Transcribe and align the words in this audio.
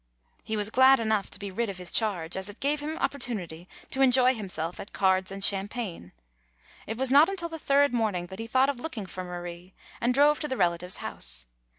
He 0.43 0.57
was 0.57 0.71
glad 0.71 0.99
enough 0.99 1.29
to 1.29 1.37
be 1.37 1.51
rid 1.51 1.69
of 1.69 1.77
his 1.77 1.91
charge, 1.91 2.35
as 2.35 2.49
it 2.49 2.59
gave 2.59 2.79
him 2.79 2.97
opportunity 2.97 3.69
to 3.91 4.01
enjoy 4.01 4.33
himself 4.33 4.79
at 4.79 4.93
cards 4.93 5.31
and 5.31 5.45
champagne. 5.45 6.11
It 6.87 6.97
was 6.97 7.11
not 7.11 7.29
until 7.29 7.49
the 7.49 7.59
third 7.59 7.93
morning 7.93 8.25
that 8.33 8.39
he 8.39 8.47
thought 8.47 8.69
of 8.69 8.79
looking 8.79 9.05
for 9.05 9.23
Marie, 9.23 9.75
and 10.01 10.11
drove 10.11 10.39
to 10.39 10.47
the 10.47 10.57
relative's 10.57 10.97
house. 11.05 11.45